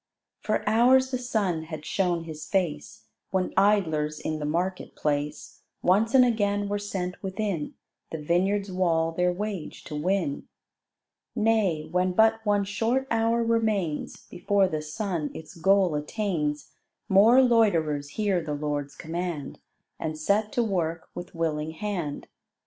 [0.39, 6.15] For hours the sun had shown his face, When idlers in the market place Once
[6.15, 7.75] and again were sent within
[8.09, 10.47] The vineyard's wall their wage to win.
[11.35, 16.71] Nay, when but one short hour remains Before the sun its goal attains,
[17.07, 19.59] More loiterers hear the Lord's command
[19.99, 22.27] And set to work with willing hand.